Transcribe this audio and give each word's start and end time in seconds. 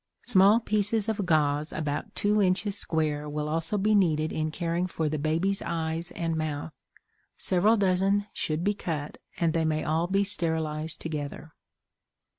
Small 0.23 0.59
pieces 0.59 1.07
of 1.07 1.27
gauze 1.27 1.71
about 1.71 2.15
two 2.15 2.41
inches 2.41 2.75
square 2.75 3.29
will 3.29 3.47
also 3.47 3.77
be 3.77 3.93
needed 3.93 4.33
in 4.33 4.49
caring 4.49 4.87
for 4.87 5.07
the 5.07 5.19
baby's 5.19 5.61
eyes 5.61 6.09
and 6.13 6.35
mouth. 6.35 6.73
Several 7.37 7.77
dozen 7.77 8.25
should 8.33 8.63
be 8.63 8.73
cut, 8.73 9.19
and 9.37 9.53
they 9.53 9.63
may 9.63 9.83
all 9.83 10.07
be 10.07 10.23
sterilized 10.23 11.01
together. 11.01 11.53